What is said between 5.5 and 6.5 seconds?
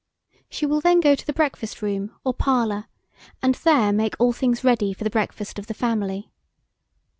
of the family.